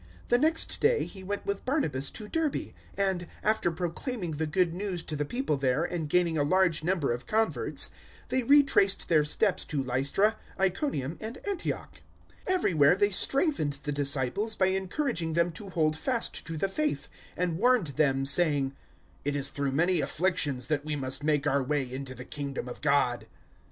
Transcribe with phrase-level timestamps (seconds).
[0.29, 2.55] The next day he went with Barnabas to Derbe;
[2.95, 6.83] 014:021 and, after proclaiming the Good News to the people there and gaining a large
[6.83, 7.91] number of converts,
[8.29, 12.01] they retraced their steps to Lystra, Iconium, and Antioch.
[12.47, 17.07] 014:022 Everywhere they strengthened the disciples by encouraging them to hold fast to the faith,
[17.37, 18.73] and warned them saying,
[19.23, 22.81] "It is through many afflictions that we must make our way into the Kingdom of
[22.81, 23.27] God."